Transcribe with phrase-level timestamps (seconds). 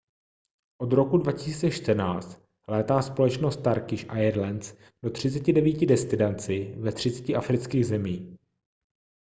[0.81, 8.39] od roku 2014 létá společnost turkish airlines do 39 destinací ve 30 afrických zemích